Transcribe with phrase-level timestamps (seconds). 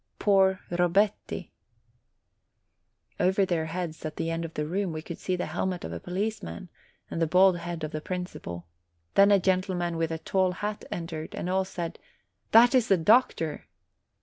[0.17, 1.51] Poor Robetti!"
[3.19, 5.93] Over their heads, at the end of the room, we could see the helmet of
[5.93, 6.69] a policeman,
[7.11, 8.65] and the bald head of the principal;
[9.13, 11.99] then a gentleman with a tall hat entered, and all said,
[12.49, 13.67] "That is the doctor."